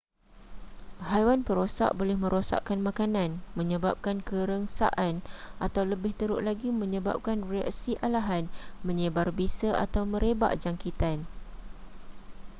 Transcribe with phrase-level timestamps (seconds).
[1.13, 5.15] haiwan perosak boleh merosakkan makanan menyebabkan kerengsaan
[5.65, 8.45] atau lebih teruk lagi menyebabkan reaksi alahan
[8.87, 11.17] menyebar bisa atau merebak jangkitan